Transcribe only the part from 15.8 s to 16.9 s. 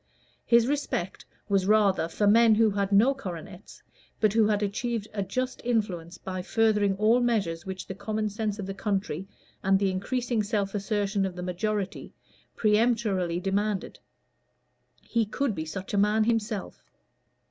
a man himself.